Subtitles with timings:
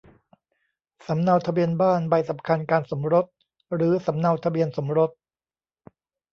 [1.07, 3.25] สำเนาทะเบียนบ้าน ใบสำคัญการสมรส
[3.75, 5.11] หรือสำเนาทะเบียนสมรส